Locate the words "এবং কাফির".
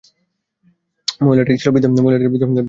1.89-2.59